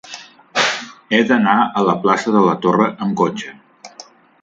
[1.11, 3.59] He d'anar a la plaça de la Torre amb cotxe.